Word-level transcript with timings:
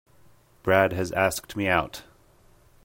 Brad 0.63 0.93
has 0.93 1.11
asked 1.11 1.55
me 1.55 1.67
out. 1.67 2.01